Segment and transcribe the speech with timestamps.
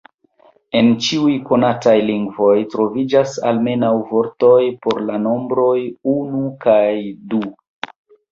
[0.77, 5.77] En ĉiuj konataj lingvoj troviĝas almenaŭ vortoj por la nombroj
[6.15, 6.83] unu kaj
[7.35, 7.43] du.